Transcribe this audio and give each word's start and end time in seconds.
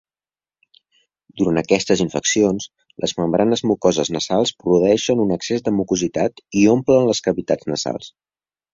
Durant 1.41 1.61
aquestes 1.61 2.01
infeccions, 2.05 2.67
les 3.05 3.15
membranes 3.21 3.65
mucoses 3.73 4.13
nasals 4.17 4.57
produeixen 4.65 5.25
un 5.29 5.37
excés 5.39 5.67
de 5.71 5.77
mucositat 5.81 6.47
i 6.65 6.69
omplen 6.77 7.11
les 7.13 7.27
cavitats 7.31 7.75
nasals. 7.75 8.15